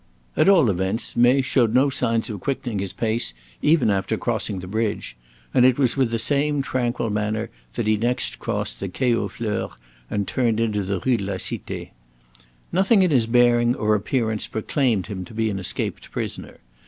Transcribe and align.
At 0.35 0.49
all 0.49 0.71
events, 0.71 1.15
May 1.15 1.41
showed 1.41 1.75
no 1.75 1.91
signs 1.91 2.27
of 2.31 2.39
quickening 2.39 2.79
his 2.79 2.91
pace 2.91 3.35
even 3.61 3.91
after 3.91 4.17
crossing 4.17 4.57
the 4.57 4.65
bridge; 4.65 5.15
and 5.53 5.63
it 5.63 5.77
was 5.77 5.95
with 5.95 6.09
the 6.09 6.17
same 6.17 6.63
tranquil 6.63 7.11
manner 7.11 7.51
that 7.73 7.85
he 7.85 7.97
next 7.97 8.39
crossed 8.39 8.79
the 8.79 8.89
Quai 8.89 9.13
aux 9.13 9.27
Fleurs 9.29 9.73
and 10.09 10.27
turned 10.27 10.59
into 10.59 10.81
the 10.81 10.99
Rue 11.05 11.17
de 11.17 11.23
la 11.25 11.37
Cite. 11.37 11.91
Nothing 12.71 13.03
in 13.03 13.11
his 13.11 13.27
bearing 13.27 13.75
or 13.75 13.93
appearance 13.93 14.47
proclaimed 14.47 15.05
him 15.05 15.23
to 15.23 15.35
be 15.35 15.51
an 15.51 15.59
escaped 15.59 16.09
prisoner. 16.09 16.57